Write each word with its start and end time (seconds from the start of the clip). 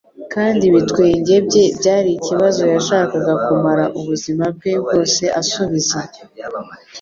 kandi 0.33 0.61
ibitwenge 0.69 1.35
bye 1.47 1.63
byari 1.77 2.09
ikibazo 2.17 2.61
yashakaga 2.73 3.33
kumara 3.43 3.83
ubuzima 3.99 4.43
bwe 4.55 4.73
bwose 4.83 5.23
asubiza.” 5.41 5.99